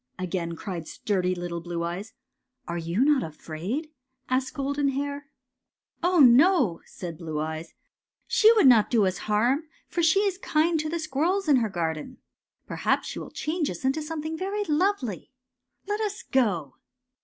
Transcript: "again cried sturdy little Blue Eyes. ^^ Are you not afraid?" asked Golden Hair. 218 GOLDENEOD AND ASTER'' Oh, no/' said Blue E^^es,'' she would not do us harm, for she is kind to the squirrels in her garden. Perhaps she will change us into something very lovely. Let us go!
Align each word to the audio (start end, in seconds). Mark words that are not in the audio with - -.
"again 0.17 0.55
cried 0.55 0.87
sturdy 0.87 1.35
little 1.35 1.61
Blue 1.61 1.83
Eyes. 1.83 2.09
^^ 2.09 2.13
Are 2.67 2.79
you 2.79 3.05
not 3.05 3.21
afraid?" 3.21 3.91
asked 4.31 4.55
Golden 4.55 4.87
Hair. 4.87 5.27
218 6.01 6.01
GOLDENEOD 6.01 6.31
AND 6.31 6.41
ASTER'' 6.41 6.53
Oh, 6.57 6.79
no/' 6.79 6.81
said 6.87 7.17
Blue 7.19 7.35
E^^es,'' 7.35 7.67
she 8.37 8.51
would 8.53 8.65
not 8.65 8.89
do 8.89 9.05
us 9.05 9.19
harm, 9.29 9.65
for 9.87 10.01
she 10.01 10.21
is 10.21 10.39
kind 10.39 10.79
to 10.79 10.89
the 10.89 10.97
squirrels 10.97 11.47
in 11.47 11.57
her 11.57 11.69
garden. 11.69 12.17
Perhaps 12.65 13.09
she 13.09 13.19
will 13.19 13.29
change 13.29 13.69
us 13.69 13.85
into 13.85 14.01
something 14.01 14.35
very 14.35 14.63
lovely. 14.63 15.29
Let 15.85 16.01
us 16.01 16.23
go! 16.23 16.77